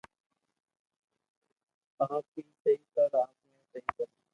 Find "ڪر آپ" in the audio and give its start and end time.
2.93-3.31